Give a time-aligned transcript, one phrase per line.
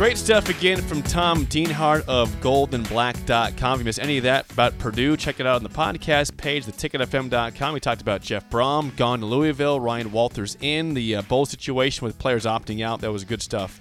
[0.00, 3.74] Great stuff again from Tom Dienhart of goldandblack.com.
[3.74, 6.64] If you missed any of that about Purdue, check it out on the podcast page,
[6.64, 7.74] theticketfm.com.
[7.74, 12.06] We talked about Jeff Brohm, gone to Louisville, Ryan Walters in, the uh, bowl situation
[12.06, 13.02] with players opting out.
[13.02, 13.78] That was good stuff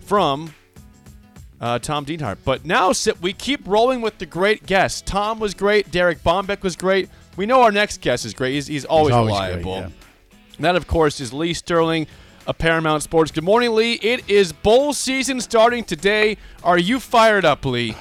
[0.00, 0.54] from
[1.60, 2.38] uh, Tom Dienhart.
[2.46, 5.02] But now Sip, we keep rolling with the great guests.
[5.02, 5.90] Tom was great.
[5.90, 7.10] Derek Bombeck was great.
[7.36, 8.54] We know our next guest is great.
[8.54, 9.76] He's, he's always, always great, reliable.
[9.76, 9.90] yeah.
[10.56, 12.06] And that, of course, is Lee Sterling
[12.48, 13.30] of Paramount Sports.
[13.30, 13.92] Good morning, Lee.
[13.94, 16.38] It is bowl season starting today.
[16.64, 17.94] Are you fired up, Lee?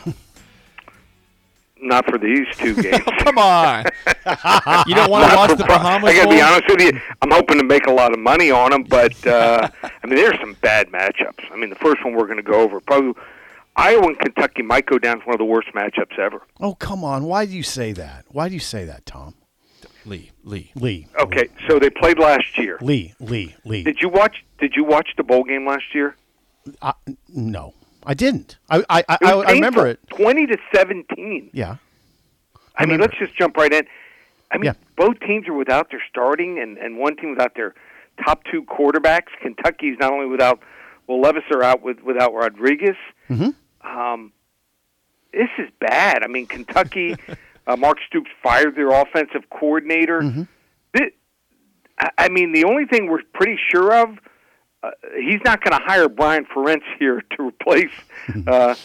[1.80, 3.04] Not for these two games.
[3.20, 3.86] Come on.
[4.88, 6.34] you don't want to watch the pro- Bahamas I got to Bowl?
[6.34, 7.00] be honest with you.
[7.22, 10.40] I'm hoping to make a lot of money on them, but uh, I mean, there's
[10.40, 11.52] some bad matchups.
[11.52, 13.14] I mean, the first one we're going to go over probably
[13.76, 16.42] Iowa and Kentucky might go down as one of the worst matchups ever.
[16.60, 17.26] Oh, come on.
[17.26, 18.26] Why do you say that?
[18.30, 19.36] Why do you say that, Tom?
[20.08, 20.72] Lee, Lee.
[20.76, 21.08] Lee.
[21.20, 22.78] Okay, so they played last year.
[22.82, 23.84] Lee, Lee, Lee.
[23.84, 24.44] Did you watch?
[24.60, 26.16] Did you watch the bowl game last year?
[26.82, 26.94] I,
[27.30, 27.74] no,
[28.06, 28.58] I didn't.
[28.70, 30.00] I, I, I, I remember it.
[30.10, 31.50] Twenty to seventeen.
[31.54, 31.78] Yeah.
[32.76, 33.86] I mean, let's just jump right in.
[34.52, 34.74] I mean, Yeah.
[34.96, 37.74] both teams are without their starting, and, and one team without their
[38.24, 39.28] top two quarterbacks.
[39.42, 40.60] Kentucky's not only without,
[41.08, 42.96] well, Levis are out with without Rodriguez.
[43.30, 43.56] Mhm.
[43.84, 44.32] Um,
[45.34, 46.24] this is bad.
[46.24, 47.16] I mean, Kentucky,
[47.68, 50.22] uh, Mark Stoops fired their offensive coordinator.
[50.96, 51.12] Thi-
[52.00, 54.18] I- I mean, the only thing we're pretty sure of,
[54.84, 57.92] uh, he's not going to hire Brian Ferentz here to replace
[58.48, 58.76] uh,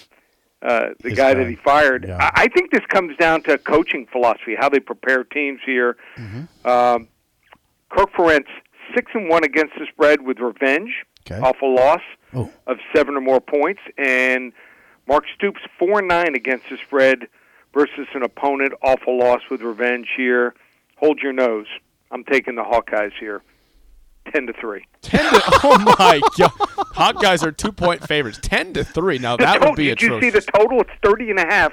[0.63, 1.41] uh, the His guy guy.
[1.41, 2.05] that he fired.
[2.09, 2.17] Yeah.
[2.19, 5.97] I, I think this comes down to coaching philosophy, how they prepare teams here.
[6.17, 6.69] Mm-hmm.
[6.69, 7.09] Um,
[7.91, 8.47] Kirk Ferentz
[8.95, 10.91] six and one against the spread with revenge
[11.31, 11.41] Okay.
[11.41, 12.01] off a loss
[12.35, 12.51] Oh.
[12.67, 14.53] of seven or more points, and
[15.07, 17.29] Mark Stoops four and nine against the spread
[17.75, 20.55] versus an opponent off a loss with revenge here.
[20.97, 21.67] Hold your nose.
[22.11, 23.43] I'm taking the Hawkeyes here,
[24.33, 24.87] ten to three.
[25.01, 26.51] Ten to oh my god,
[26.95, 28.39] Hawkeyes are two point favorites.
[28.43, 29.19] Ten to three.
[29.19, 30.81] Now that total- would be did you see the total?
[30.83, 31.73] It's thirty and a half.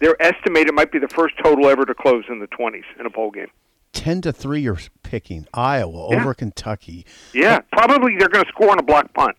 [0.00, 3.10] They're estimated might be the first total ever to close in the twenties in a
[3.10, 3.48] bowl game.
[3.94, 6.20] 10 to 3 you're picking Iowa Yeah.
[6.20, 7.06] over Kentucky.
[7.32, 9.34] Yeah, probably they're going to score on a block punt.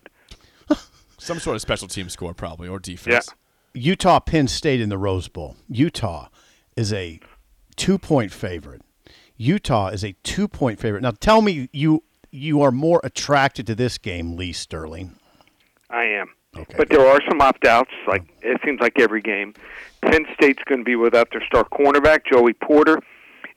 [1.18, 3.28] Some sort of special team score probably or defense.
[3.74, 5.56] Utah Penn State in the Rose Bowl.
[5.68, 6.28] Utah
[6.76, 7.20] is a
[7.76, 8.82] 2-point favorite.
[9.36, 11.02] Utah is a 2-point favorite.
[11.02, 15.16] Now tell me you you are more attracted to this game, Lee Sterling.
[15.88, 16.30] I am.
[16.56, 16.74] Okay.
[16.76, 19.54] But there are some opt outs, like it seems like every game.
[20.02, 23.00] Penn State's going to be without their star cornerback, Joey Porter.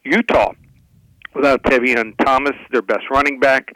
[0.03, 0.53] Utah,
[1.33, 3.73] without Tavion Thomas, their best running back.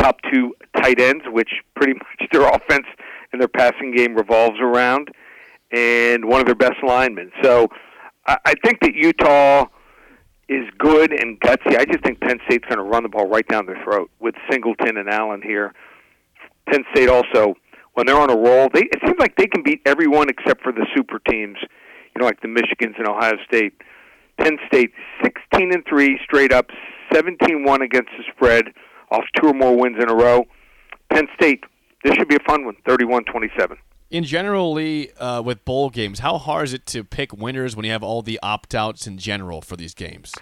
[0.00, 2.86] Top two tight ends, which pretty much their offense
[3.32, 5.10] and their passing game revolves around,
[5.70, 7.30] and one of their best linemen.
[7.42, 7.68] So
[8.26, 9.66] I, I think that Utah
[10.48, 11.78] is good and gutsy.
[11.78, 14.34] I just think Penn State's going to run the ball right down their throat with
[14.50, 15.74] Singleton and Allen here.
[16.70, 17.54] Penn State also,
[17.94, 20.72] when they're on a roll, they it seems like they can beat everyone except for
[20.72, 23.74] the super teams, you know, like the Michigans and Ohio State.
[24.38, 24.92] Penn State,
[25.22, 26.70] sixteen and three straight up,
[27.12, 28.66] 17-1 against the spread,
[29.10, 30.44] off two or more wins in a row.
[31.10, 31.64] Penn State,
[32.04, 33.76] this should be a fun one, 31-27.
[34.10, 37.92] In generally, uh, with bowl games, how hard is it to pick winners when you
[37.92, 40.32] have all the opt outs in general for these games?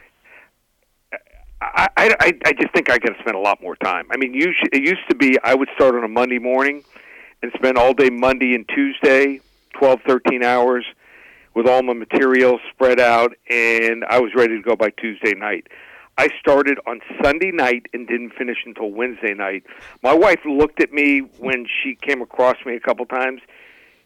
[1.61, 4.07] I, I, I just think I got to spend a lot more time.
[4.13, 6.85] I mean, usually, it used to be I would start on a Monday morning
[7.43, 9.41] and spend all day Monday and Tuesday,
[9.75, 10.85] 12, 13 hours
[11.55, 15.67] with all my material spread out, and I was ready to go by Tuesday night.
[16.19, 19.65] I started on Sunday night and didn't finish until Wednesday night.
[20.03, 23.43] My wife looked at me when she came across me a couple times.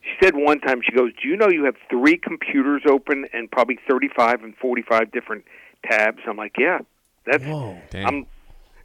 [0.03, 3.51] She said one time, she goes, Do you know you have three computers open and
[3.51, 5.45] probably 35 and 45 different
[5.89, 6.19] tabs?
[6.27, 6.79] I'm like, Yeah,
[7.27, 7.45] that's.
[7.45, 7.81] Whoa.
[7.91, 8.07] Damn.
[8.07, 8.27] I'm,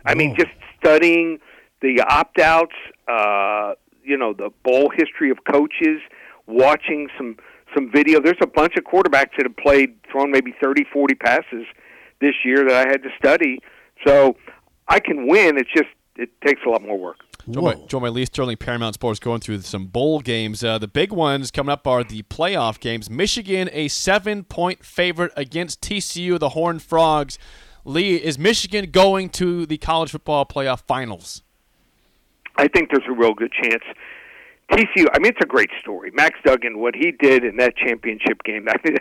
[0.05, 1.39] I mean, just studying
[1.81, 2.75] the opt outs,
[3.07, 3.73] uh,
[4.03, 5.99] you know, the bowl history of coaches,
[6.45, 7.37] watching some
[7.75, 8.21] some video.
[8.21, 11.65] There's a bunch of quarterbacks that have played, thrown maybe 30, 40 passes
[12.21, 13.59] this year that I had to study.
[14.05, 14.35] So
[14.87, 15.57] I can win.
[15.57, 17.17] It's just it takes a lot more work.
[17.49, 17.87] Join my, Whoa.
[17.87, 20.63] join my Lee Sterling Paramount Sports going through some bowl games.
[20.63, 23.09] Uh, the big ones coming up are the playoff games.
[23.09, 27.37] Michigan, a seven point favorite against TCU, the Horned Frogs.
[27.83, 31.43] Lee, is Michigan going to the college football playoff finals?
[32.57, 33.83] I think there's a real good chance.
[34.71, 36.09] TCU, I mean, it's a great story.
[36.15, 38.97] Max Duggan, what he did in that championship game, I mean,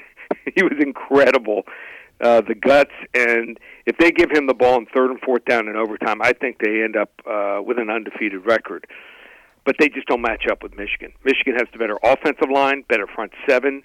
[0.54, 1.62] he was incredible.
[2.24, 5.68] Uh, the guts, and if they give him the ball in third and fourth down
[5.68, 8.86] in overtime, I think they end up uh, with an undefeated record.
[9.66, 11.12] But they just don't match up with Michigan.
[11.22, 13.82] Michigan has the better offensive line, better front seven.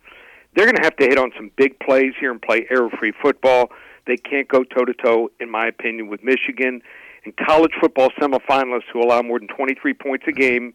[0.56, 3.72] They're going to have to hit on some big plays here and play error-free football.
[4.08, 6.82] They can't go toe-to-toe, in my opinion, with Michigan.
[7.26, 10.74] And college football semifinalists who allow more than 23 points a game,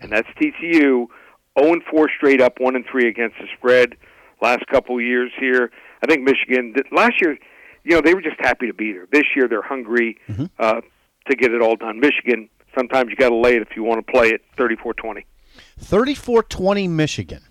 [0.00, 1.08] and that's TCU,
[1.60, 3.96] 0 and 4 straight up, 1 and 3 against the spread.
[4.42, 5.70] Last couple of years here,
[6.02, 6.74] I think Michigan.
[6.90, 7.38] Last year,
[7.84, 9.06] you know, they were just happy to be there.
[9.10, 10.18] This year, they're hungry
[10.58, 10.80] uh,
[11.30, 12.00] to get it all done.
[12.00, 15.24] Michigan, sometimes you got to lay it if you want to play it 34-20.
[15.80, 17.42] 34-20 Michigan.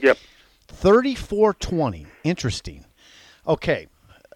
[0.00, 0.16] Yep.
[0.72, 2.06] 34-20.
[2.24, 2.84] Interesting.
[3.46, 3.86] Okay.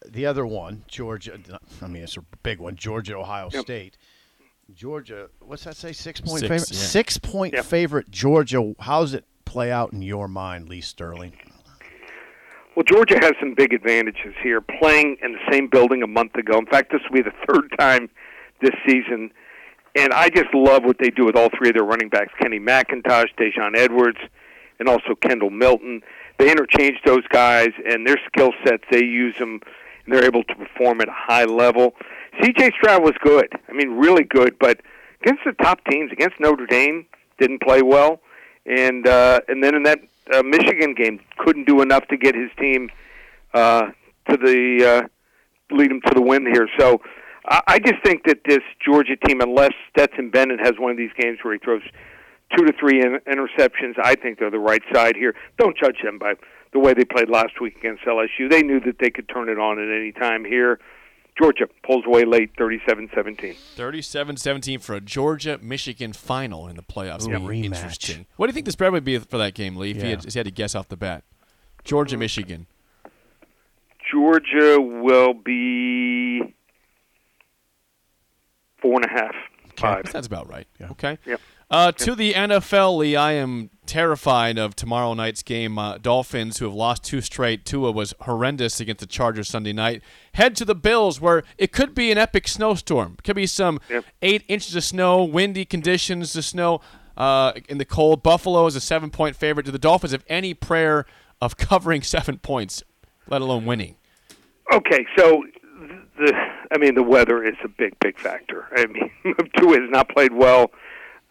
[0.06, 1.38] The other one, Georgia.
[1.80, 2.76] I mean, it's a big one.
[2.76, 3.62] Georgia, Ohio Yep.
[3.62, 3.96] State.
[4.74, 5.28] Georgia.
[5.40, 5.92] What's that say?
[5.92, 6.70] Six point Six, favorite.
[6.72, 6.78] yeah.
[6.78, 7.64] Six point Yep.
[7.64, 8.10] favorite.
[8.10, 8.74] Georgia.
[8.80, 11.32] How's it play out in your mind, Lee Sterling?
[12.74, 14.62] Well, Georgia has some big advantages here.
[14.62, 16.58] Playing in the same building a month ago.
[16.58, 18.08] In fact, this will be the third time
[18.62, 19.30] this season.
[19.94, 22.58] And I just love what they do with all three of their running backs Kenny
[22.58, 24.18] McIntosh, Daijun Edwards,
[24.78, 26.00] and also Kendall Milton.
[26.38, 29.60] They interchange those guys, and their skill sets, they use them,
[30.04, 31.94] and they're able to perform at a high level.
[32.40, 33.52] CJ Stroud was good.
[33.68, 34.80] I mean, really good, but
[35.20, 37.04] against the top teams, against Notre Dame,
[37.38, 38.20] didn't play well.
[38.64, 39.98] And uh, and then in that
[40.32, 42.90] uh, Michigan game, couldn't do enough to get his team
[43.54, 43.90] uh,
[44.28, 46.68] to the uh, lead him to the win here.
[46.78, 47.00] So
[47.48, 51.12] I, I just think that this Georgia team, unless Stetson Bennett has one of these
[51.18, 51.82] games where he throws
[52.56, 55.34] two to three in, interceptions, I think they're the right side here.
[55.58, 56.34] Don't judge them by
[56.72, 58.50] the way they played last week against LSU.
[58.50, 60.78] They knew that they could turn it on at any time here.
[61.38, 63.56] Georgia pulls away late, 37-17.
[63.76, 67.26] 37-17 for a Georgia Michigan final in the playoffs.
[67.26, 67.64] Ooh, It'll rematch.
[67.64, 68.26] Interesting.
[68.36, 69.92] What do you think the spread would be for that game, Lee?
[69.92, 71.24] If, he had, if he had to guess off the bat,
[71.84, 72.66] Georgia Michigan.
[74.10, 76.54] Georgia will be
[78.82, 79.34] four and a half,
[79.78, 80.12] five.
[80.12, 80.66] That's about right.
[80.82, 81.18] Okay.
[81.24, 81.40] Yep.
[81.70, 85.78] Uh, to the NFL, Lee, I am terrified of tomorrow night's game.
[85.78, 87.64] Uh, Dolphins, who have lost two straight.
[87.64, 90.02] Tua was horrendous against the Chargers Sunday night.
[90.34, 93.16] Head to the Bills, where it could be an epic snowstorm.
[93.24, 94.04] Could be some Yep.
[94.22, 96.80] eight inches of snow, windy conditions, the snow
[97.16, 98.22] uh, in the cold.
[98.22, 99.66] Buffalo is a seven-point favorite.
[99.66, 101.04] Do the Dolphins have any prayer
[101.40, 102.82] of covering seven points,
[103.28, 103.96] let alone winning?
[104.72, 105.44] Okay, so
[106.18, 106.32] the
[106.72, 108.66] I mean the weather is a big big factor.
[108.74, 109.10] I mean
[109.58, 110.70] Tua has not played well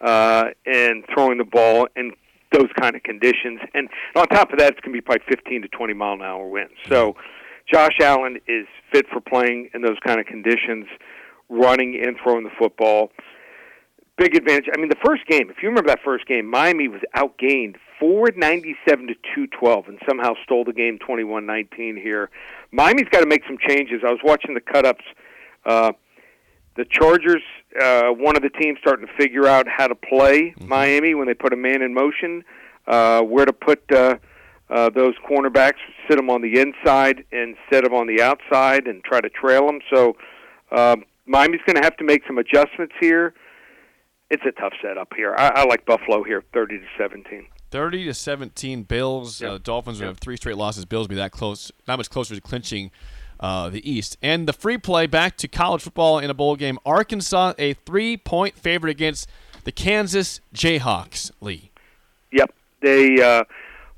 [0.00, 2.12] uh, in throwing the ball in
[2.52, 5.62] those kind of conditions, and on top of that, it's going to be probably 15
[5.62, 6.74] to 20 mile an hour winds.
[6.88, 7.16] So
[7.72, 10.86] Josh Allen is fit for playing in those kind of conditions,
[11.48, 13.10] running and throwing the football.
[14.18, 14.66] Big advantage.
[14.74, 19.06] I mean, the first game, if you remember that first game, Miami was outgained 497
[19.06, 22.30] to 212 and somehow stole the game 21-19 here.
[22.72, 24.02] Miami's got to make some changes.
[24.06, 25.04] I was watching the cut-ups.
[25.64, 25.92] Uh,
[26.76, 27.42] the Chargers,
[27.80, 31.34] uh, one of the teams starting to figure out how to play Miami when they
[31.34, 32.44] put a man in motion,
[32.86, 34.16] uh, where to put uh,
[34.70, 35.78] uh, those cornerbacks,
[36.08, 39.80] sit them on the inside instead of on the outside, and try to trail them.
[39.92, 40.16] So
[40.70, 43.34] um, Miami's going to have to make some adjustments here.
[44.30, 45.34] It's a tough setup here.
[45.36, 47.46] I, I like Buffalo here, thirty to seventeen.
[47.70, 49.40] 30 to 17 Bills.
[49.40, 49.50] Yep.
[49.50, 50.06] Uh, Dolphins Yep.
[50.06, 50.84] have three straight losses.
[50.84, 52.90] Bills be that close, not much closer to clinching
[53.42, 54.16] uh, the East.
[54.22, 56.78] And the free play back to college football in a bowl game.
[56.86, 59.28] Arkansas, a three point favorite against
[59.64, 61.32] the Kansas Jayhawks.
[61.40, 61.70] Lee.
[62.30, 62.54] Yep.
[62.80, 63.44] They uh,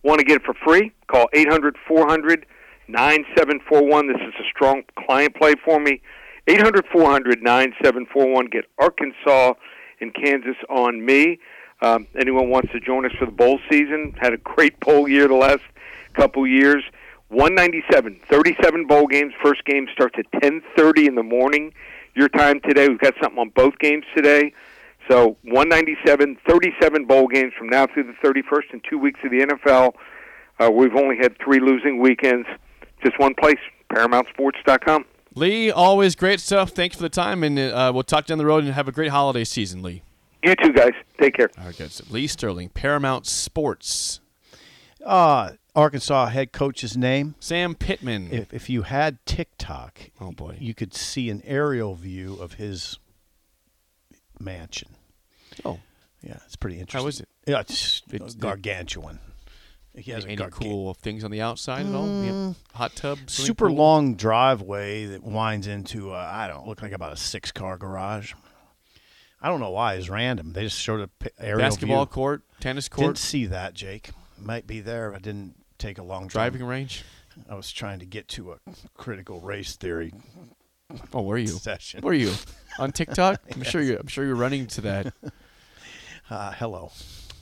[0.02, 0.92] want to get it for free.
[1.06, 2.46] Call 800 400
[2.88, 4.08] 9741.
[4.08, 6.00] This is a strong client play for me.
[6.46, 8.46] 800 400 9741.
[8.46, 9.54] Get Arkansas
[10.00, 11.38] and Kansas on me.
[11.82, 14.14] Um, anyone wants to join us for the bowl season?
[14.18, 15.62] Had a great bowl year the last
[16.14, 16.82] couple years.
[17.28, 19.32] 197, 37 bowl games.
[19.42, 21.72] First game starts at 10:30 in the morning.
[22.14, 22.88] Your time today.
[22.88, 24.52] We've got something on both games today.
[25.10, 29.40] So 197, 37 bowl games from now through the 31st and two weeks of the
[29.40, 29.92] NFL.
[30.58, 32.46] Uh, we've only had three losing weekends.
[33.02, 33.58] Just one place,
[33.92, 35.04] ParamountSports.com.
[35.34, 36.70] Lee, always great stuff.
[36.70, 39.10] Thanks for the time, and uh, we'll talk down the road and have a great
[39.10, 40.02] holiday season, Lee.
[40.44, 40.92] You too, guys.
[41.20, 41.50] Take care.
[41.58, 41.90] All right, good.
[41.90, 44.20] So Lee Sterling, Paramount Sports.
[45.04, 47.34] Uh, Arkansas head coach's name.
[47.40, 48.28] Sam Pittman.
[48.32, 50.56] If, if you had TikTok, Oh, boy.
[50.60, 52.98] you could see an aerial view of his
[54.38, 54.90] mansion.
[55.64, 55.80] oh,
[56.22, 57.02] Yeah, it's pretty interesting.
[57.02, 57.28] How is it?
[57.46, 59.18] Yeah, it's, It's- gargantuan.
[59.96, 62.24] He has a any gargan- cool things on the outside at all?
[62.24, 62.52] Yeah.
[62.74, 63.18] Hot tub?
[63.30, 63.76] super pool?
[63.76, 68.32] long driveway that winds into uh, I don't look like about a six car garage.
[69.40, 70.52] I don't know why it's random.
[70.52, 72.12] They just showed a aerial basketball view.
[72.12, 73.06] court, tennis court.
[73.06, 74.10] Didn't see that, Jake.
[74.36, 75.14] Might be there.
[75.14, 76.68] I didn't take a long driving time.
[76.68, 77.04] range.
[77.50, 78.58] I was trying to get to a
[78.96, 80.12] critical race theory
[81.12, 81.46] Oh, where are you?
[81.48, 82.02] Session.
[82.02, 82.32] Where are you?
[82.78, 83.40] On TikTok?
[83.54, 83.96] I'm sure you.
[83.98, 85.14] I'm sure you're running to that.
[86.30, 86.90] Uh, hello.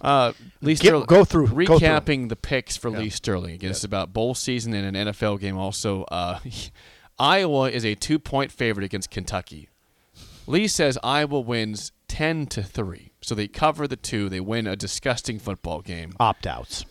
[0.00, 1.06] Uh, Lee Get- Sterling.
[1.06, 1.88] go through- go through.
[1.88, 3.54] recapping the picks for Lee Sterling.
[3.54, 5.56] Again, it's about bowl season and an NFL game.
[5.56, 6.40] Also, uh,
[7.20, 9.68] Iowa is a two-point favorite against Kentucky.
[10.48, 14.28] Lee says Iowa wins ten to three, so they cover the two.
[14.28, 16.14] They win a disgusting football game.
[16.18, 16.84] Opt outs.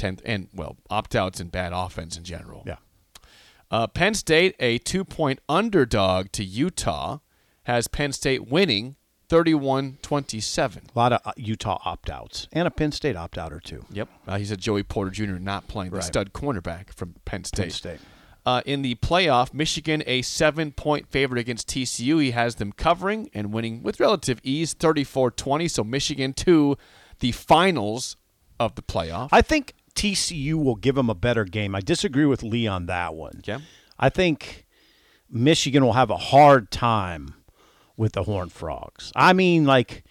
[0.00, 2.62] Tenth and well, opt-outs and bad offense in general.
[2.66, 2.76] Yeah.
[3.70, 7.18] Uh, Penn State, a two-point underdog to Utah,
[7.64, 8.96] has Penn State winning
[9.28, 10.76] 31-27.
[10.94, 13.84] A lot of uh, Utah opt outs and a Penn State opt out or two.
[13.92, 14.08] Yep.
[14.26, 15.38] Uh, he said Joey Porter Jr.
[15.38, 16.04] not playing, the Right.
[16.04, 17.62] stud cornerback from Penn State.
[17.64, 18.00] Penn State.
[18.46, 22.22] Uh, in the playoff, Michigan a seven point favorite against TCU.
[22.22, 25.68] He has them covering and winning with relative ease 34 20.
[25.68, 26.78] So Michigan to
[27.18, 28.16] the finals
[28.58, 29.28] of the playoff.
[29.30, 31.74] I think TCU will give them a better game.
[31.74, 33.42] I disagree with Lee on that one.
[33.46, 33.62] Okay.
[33.98, 34.66] I think
[35.30, 37.34] Michigan will have a hard time
[37.98, 39.12] with the Horned Frogs.
[39.14, 40.04] I mean, like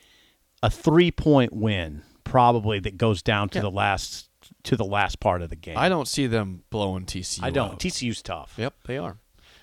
[0.62, 4.30] a three point win, probably that goes down to the last
[4.64, 5.78] to the last part of the game.
[5.78, 7.44] I don't see them blowing TCU.
[7.44, 7.72] I don't.
[7.72, 7.80] out.
[7.80, 8.54] TCU's tough.
[8.58, 9.18] Yep, they are.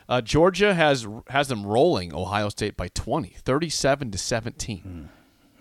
[0.08, 5.08] Uh, Georgia has has them rolling Ohio State by 20, 37 to 17.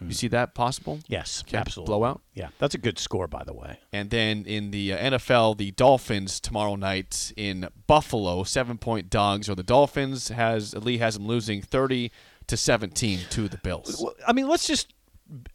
[0.07, 0.99] You see that possible?
[1.07, 1.91] Yes, Okay, absolutely.
[1.91, 2.21] blowout?
[2.33, 3.79] Yeah, that's a good score, by the way.
[3.93, 9.49] And then in the uh, NFL, the Dolphins tomorrow night in Buffalo, seven point dogs.
[9.49, 12.11] Or the Dolphins has Lee has them losing thirty
[12.47, 14.05] to seventeen to the Bills.
[14.27, 14.93] I mean, let's just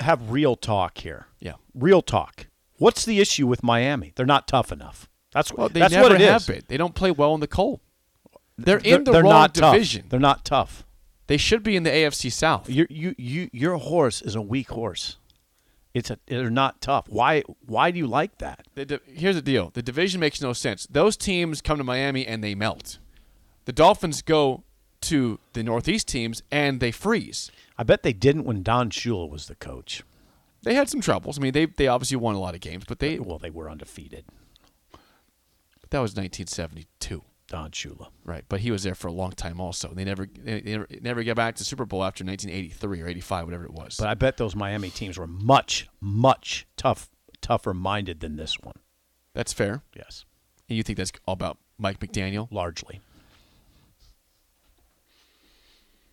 [0.00, 1.26] have real talk here.
[1.38, 1.54] Yeah.
[1.74, 2.46] Real talk.
[2.78, 4.12] What's the issue with Miami?
[4.16, 5.08] They're not tough enough.
[5.32, 6.46] That's Well, they that's never what it have is.
[6.46, 6.62] been.
[6.66, 7.80] They don't play well in the cold.
[8.58, 9.74] They're in They're- the they're wrong not tough.
[9.74, 10.06] division.
[10.08, 10.84] They're not tough.
[11.30, 12.68] They should be in the AFC South.
[12.68, 15.16] Your you you your horse is a weak horse.
[15.94, 17.08] It's a they're not tough.
[17.08, 18.66] Why why do you like that?
[18.74, 20.88] The di- here's the deal: the division makes no sense.
[20.90, 22.98] Those teams come to Miami and they melt.
[23.64, 24.64] The Dolphins go
[25.02, 27.52] to the Northeast teams and they freeze.
[27.78, 30.02] I bet they didn't when Don Shula was the coach.
[30.64, 31.38] They had some troubles.
[31.38, 33.70] I mean, they they obviously won a lot of games, but they Well, they were
[33.70, 34.24] undefeated.
[35.90, 37.22] that was 1972.
[37.50, 38.06] Don Shula.
[38.24, 39.92] Right, but he was there for a long time also.
[39.92, 43.64] They never they never, never got back to Super Bowl after 1983 or 85, whatever
[43.64, 43.96] it was.
[43.98, 47.10] But I bet those Miami teams were much much tough
[47.42, 48.76] tougher minded than this one.
[49.34, 49.82] That's fair.
[49.96, 50.24] Yes,
[50.68, 52.48] And you think that's all about Mike McDaniel?
[52.50, 53.00] largely.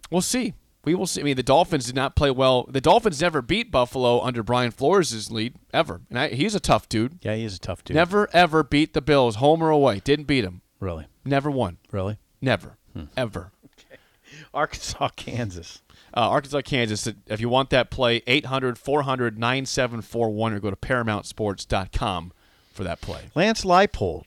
[0.10, 0.53] We'll see.
[0.86, 1.20] We will see.
[1.22, 2.65] I mean, the Dolphins did not play well.
[2.70, 6.88] The Dolphins never beat Buffalo under Brian Flores' lead ever, and I, he's a tough
[6.88, 7.20] dude.
[7.22, 7.96] Yeah, he is a tough dude.
[7.96, 10.00] Never ever beat the Bills, home or away.
[10.00, 10.62] Didn't beat them.
[10.79, 11.77] really, Never won.
[11.91, 12.17] really.
[12.41, 12.77] Never.
[13.15, 13.51] Ever.
[14.53, 15.81] Arkansas, Kansas.
[16.15, 17.07] Uh, Arkansas, Kansas.
[17.27, 22.31] If you want that play, 800 400 9741 or go to ParamountSports.com
[22.74, 23.22] for that play.
[23.36, 24.24] Lance Leipold.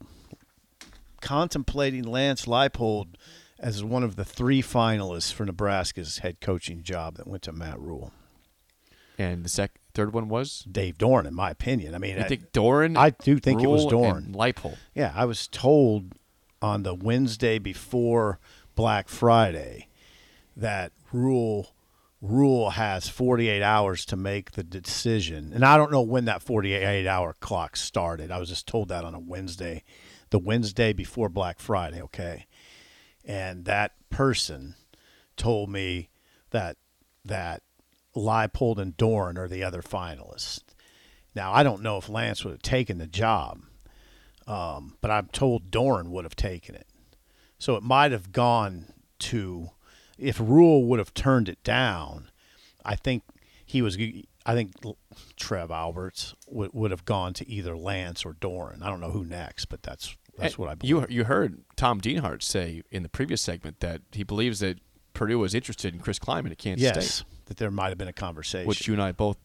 [1.20, 3.08] Contemplating Lance Leipold
[3.58, 7.78] as one of the three finalists for Nebraska's head coaching job that went to Matt
[7.78, 8.12] Rhule.
[9.18, 10.64] And the sec- third one was?
[10.70, 11.94] Dave Doeren, in my opinion.
[11.94, 12.96] I mean, I I- think Doeren.
[12.96, 14.26] I do think it was Rhule, Doeren.
[14.26, 14.78] And Leipold.
[14.94, 16.14] Yeah, I was told
[16.62, 18.38] on the Wednesday before
[18.74, 19.88] Black Friday
[20.56, 21.74] that Rhule
[22.22, 25.52] Rhule has 48 hours to make the decision.
[25.54, 28.30] And I don't know when that 48 hour clock started.
[28.30, 29.84] I was just told that on a Wednesday,
[30.28, 32.46] the Wednesday before Black Friday, okay?
[33.24, 34.74] And that person
[35.38, 36.10] told me
[36.50, 36.76] that
[37.24, 37.62] that
[38.14, 40.60] Leipold and Doeren are the other finalists.
[41.34, 43.62] Now, I don't know if Lance would have taken the job
[44.50, 46.88] um, but I'm told Doeren would have taken it.
[47.58, 49.70] So it might have gone to,
[50.18, 52.30] if Rhule would have turned it down,
[52.84, 53.22] I think
[53.64, 53.96] he was,
[54.44, 54.72] I think
[55.36, 58.82] Trev Alberts would, would have gone to either Lance or Doeren.
[58.82, 60.90] I don't know who next, but that's that's what I believe.
[60.90, 64.78] You you heard Tom Dienhart say in the previous segment that he believes that
[65.12, 68.08] Purdue was interested in Chris Klieman at Kansas yes, State, that there might have been
[68.08, 68.66] a conversation.
[68.66, 69.36] which you and I both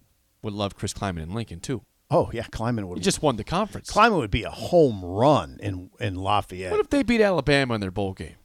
[0.42, 1.82] would love Chris Klieman in Lincoln too.
[2.12, 3.92] Oh yeah, Klieman He would just won the conference.
[3.92, 6.72] Klieman would be a home run in in Lafayette.
[6.72, 8.36] What if they beat Alabama in their bowl game?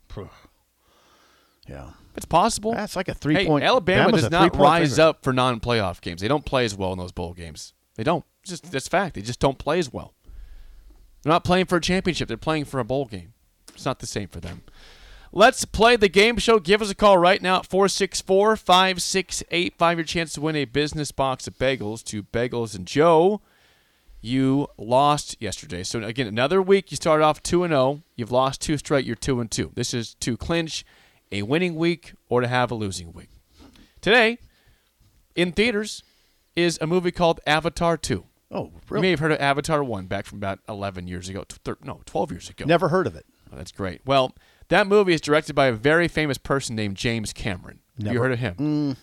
[1.68, 2.72] yeah, It's possible.
[2.72, 3.64] that's like a three hey, point.
[3.64, 5.04] Alabama Bama's does not rise favorite.
[5.08, 6.20] up for non-playoff games.
[6.20, 7.74] They don't play as well in those bowl games.
[7.94, 8.24] They don't.
[8.42, 9.14] It's just that's fact.
[9.14, 10.14] They just don't play as well.
[11.22, 12.28] They're not playing for a championship.
[12.28, 13.34] They're playing for a bowl game.
[13.74, 14.62] It's not the same for them.
[15.32, 16.58] Let's play the game show.
[16.58, 19.98] Give us a call right now at 464 5685.
[19.98, 23.40] Your chance to win a business box of bagels to Bagels and Joe.
[24.20, 25.82] You lost yesterday.
[25.82, 26.90] So, again, another week.
[26.90, 28.02] You started off 2 and 0.
[28.16, 29.04] You've lost two straight.
[29.06, 29.72] You're 2 and 2.
[29.74, 30.84] This is to clinch
[31.32, 33.30] a winning week or to have a losing week.
[34.00, 34.38] Today,
[35.34, 36.02] in theaters,
[36.56, 38.24] is a movie called Avatar 2.
[38.52, 38.98] Oh, really?
[38.98, 41.44] You may have heard of Avatar 1 back from about 11 years ago.
[41.48, 42.64] Thir- no, 12 years ago.
[42.66, 43.24] Never heard of it.
[43.52, 44.00] Oh, that's great.
[44.04, 44.34] Well,
[44.68, 47.80] That movie is directed by a very famous person named James Cameron.
[47.96, 48.54] Have You Never- heard of him?
[48.54, 48.96] Mm.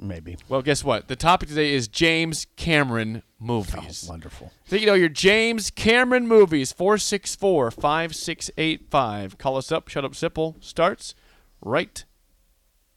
[0.00, 0.36] Maybe.
[0.48, 1.08] Well, guess what?
[1.08, 4.06] The topic today is James Cameron Oh, movies.
[4.08, 4.52] wonderful.
[4.66, 9.38] So you know your James Cameron movies 464-5685.
[9.38, 9.88] Call us up.
[9.88, 11.14] Shut up, Sipple starts
[11.60, 12.04] right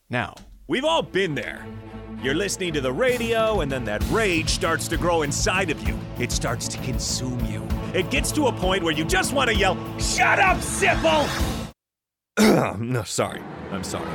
[0.09, 0.35] now.
[0.67, 1.65] We've all been there.
[2.21, 5.97] You're listening to the radio, and then that rage starts to grow inside of you.
[6.19, 7.67] It starts to consume you.
[7.95, 11.27] It gets to a point where you just want to yell, Shut up, Sipple!
[12.79, 13.41] no, sorry.
[13.71, 14.07] I'm sorry.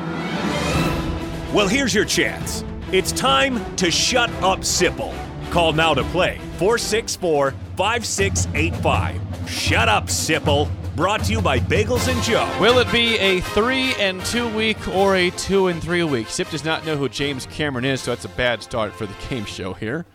[1.52, 2.64] Well, here's your chance.
[2.92, 5.12] It's time to shut up, Sipple.
[5.50, 9.50] Call now to play 464 5685.
[9.50, 10.70] Shut up, Sipple.
[10.94, 12.48] Brought to you by Bagels and Joe.
[12.60, 16.28] Will it be a three and two week or a two and three week?
[16.28, 19.14] Sip does not know who James Cameron is, so that's a bad start for the
[19.28, 20.06] game show here.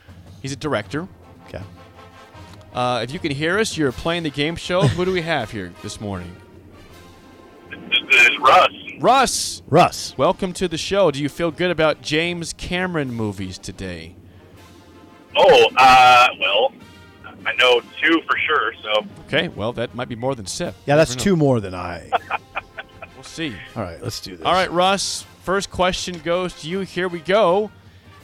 [0.41, 1.09] He's a director.
[1.47, 1.61] Okay.
[2.73, 4.83] Uh, if you can hear us, you're playing the game show.
[4.83, 6.33] Who do we have here this morning?
[7.69, 8.80] This is Russ.
[9.01, 10.15] Russ, Russ.
[10.15, 11.10] welcome to the show.
[11.10, 14.15] Do you feel good about James Cameron movies today?
[15.36, 16.72] Oh, uh, well,
[17.43, 20.75] I know two for sure, so Okay, well, that might be more than Sip.
[20.86, 22.10] Yeah, that's two more than I.
[23.15, 23.55] We'll see.
[23.75, 24.43] All right, let's do this.
[24.43, 26.79] All right, Russ, first question goes to you.
[26.79, 27.70] Here we go.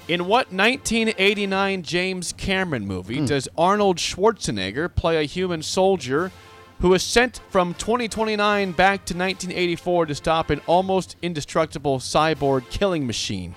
[0.07, 6.31] In what 1989 James Cameron movie does Arnold Schwarzenegger play a human soldier
[6.79, 13.05] who is sent from 2029 back to 1984 to stop an almost indestructible cyborg killing
[13.07, 13.55] machine?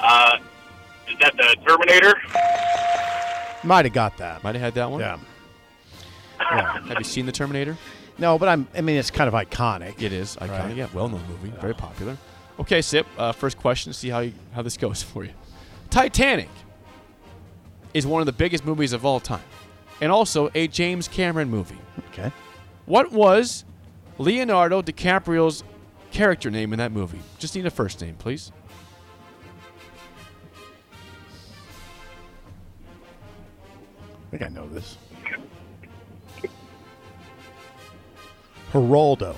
[0.00, 0.38] uh,
[1.08, 2.14] is that the Terminator?
[3.62, 4.42] Might have got that.
[4.44, 5.00] Might have had that one.
[5.00, 5.18] Yeah.
[6.88, 7.76] Have you seen The Terminator?
[8.18, 8.66] No, but I'm.
[8.74, 10.02] I mean, it's kind of iconic.
[10.02, 10.48] It is iconic.
[10.50, 10.76] Right.
[10.76, 12.16] Yeah, well-known movie, very popular.
[12.60, 13.06] Okay, Sip.
[13.16, 13.92] Uh, first question.
[13.92, 15.30] See how you, how this goes for you.
[15.90, 16.48] Titanic
[17.94, 19.42] is one of the biggest movies of all time,
[20.00, 21.78] and also a James Cameron movie.
[22.10, 22.32] Okay.
[22.86, 23.64] What was
[24.18, 25.64] Leonardo DiCaprio's
[26.10, 27.20] character name in that movie?
[27.38, 28.52] Just need a first name, please.
[34.26, 34.98] I think I know this.
[38.72, 39.36] Geraldo.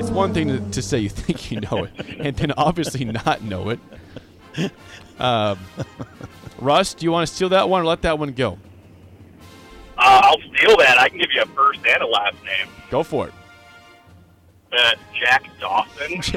[0.00, 3.42] It's one thing to, to say you think you know it, and then obviously not
[3.42, 3.80] know it.
[5.18, 5.60] Um,
[6.58, 8.58] Russ, do you want to steal that one or let that one go?
[9.96, 10.98] Uh, I'll steal that.
[10.98, 12.66] I can give you a first and a last name.
[12.90, 13.34] Go for it.
[14.72, 16.20] Uh, Jack Dawson.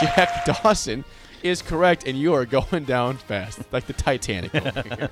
[0.00, 1.04] Jack Dawson
[1.42, 4.54] is correct, and you are going down fast, like the Titanic.
[4.54, 5.10] over here.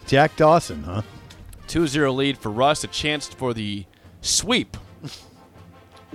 [0.06, 1.02] Jack Dawson, huh?
[1.68, 3.86] 2-0 lead for Russ, a chance for the
[4.20, 4.76] sweep.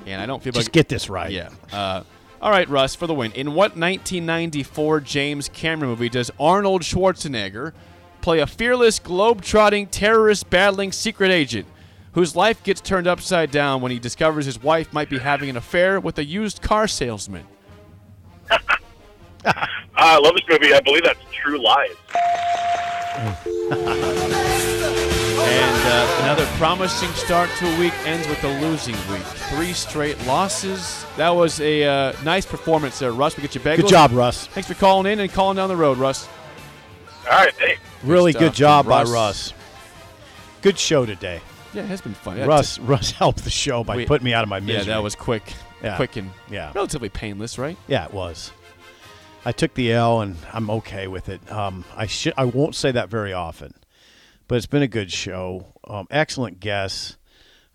[0.05, 0.55] And I don't feel like.
[0.55, 1.31] Just like get this right.
[1.31, 1.49] Yeah.
[1.71, 2.03] Uh,
[2.41, 3.31] all right, Russ, for the win.
[3.33, 7.73] In what 1994 James Cameron movie does Arnold Schwarzenegger
[8.21, 11.67] play a fearless, globe-trotting, terrorist battling secret agent
[12.13, 15.57] whose life gets turned upside down when he discovers his wife might be having an
[15.57, 17.45] affair with a used car salesman?
[18.49, 18.57] Uh,
[19.95, 20.73] I love this movie.
[20.73, 21.95] I believe that's True Lies.
[26.31, 29.21] And another promising start to a week ends with a losing week.
[29.51, 31.05] Three straight losses.
[31.17, 33.35] That was a uh, nice performance there, Russ.
[33.35, 33.81] We get you bagels.
[33.81, 34.47] Good job, Russ.
[34.47, 36.29] Thanks for calling in and calling down the road, Russ.
[37.29, 37.75] All right, hey.
[38.01, 39.11] Really stuff good from job by Russ.
[39.11, 39.53] Russ.
[40.61, 41.41] Good show today.
[41.73, 42.37] Yeah, it has been fun.
[42.37, 44.87] Yeah, Russ Russ helped the show by We- putting me out of my misery.
[44.87, 45.51] Yeah, that was quick.
[45.83, 45.97] Yeah.
[45.97, 46.71] Quick and Yeah.
[46.73, 47.75] relatively painless, right?
[47.89, 48.53] Yeah, it was.
[49.43, 51.51] I took the L and I'm okay with it.
[51.51, 53.73] Um, I should I won't say that very often,
[54.51, 55.65] but it's been a good show.
[55.87, 57.15] Um, excellent guests.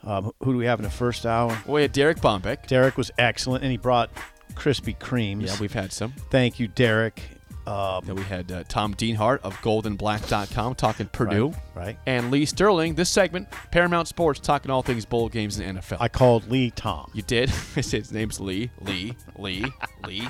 [0.05, 1.59] Um, who do we have in the first hour?
[1.67, 2.67] We had Derek Bombeck.
[2.67, 4.11] Derek was excellent, and he brought
[4.53, 5.47] Krispy Kremes.
[5.47, 6.13] Yeah, we've had some.
[6.31, 7.23] Thank you, Derek.
[7.67, 11.55] Um, Then we had uh, Tom Dienhart of GoldenBlack.com talking Purdue.
[11.75, 11.97] right.
[12.05, 15.97] And Lee Sterling, this segment, Paramount Sports, talking all things bowl games and NFL.
[15.99, 17.11] I called Lee Tom.
[17.15, 17.49] you did?
[17.77, 18.71] I said his name's Lee.
[18.83, 19.15] Lee.
[19.39, 19.65] Lee.
[20.07, 20.29] Lee.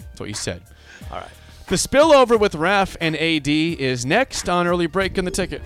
[0.00, 0.60] That's what you said.
[1.10, 1.30] All right.
[1.68, 5.62] The spillover with Raf and AD is next on Early Break in the Ticket.